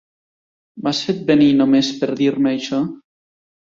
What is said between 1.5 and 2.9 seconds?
només per dir-me això?